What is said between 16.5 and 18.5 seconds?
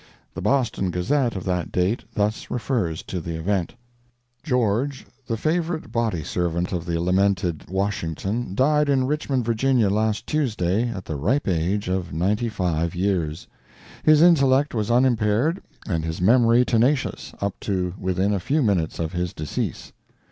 tenacious, up to within a